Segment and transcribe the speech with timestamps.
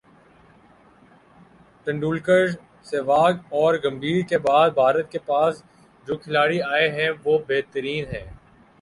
[1.83, 2.41] ٹنڈولکر،
[2.85, 5.63] سہواگ اور گمبھیر کے بعد بھارت کے پاس
[6.07, 8.27] جو کھلاڑی آئے ہیں وہ بہترین ہیں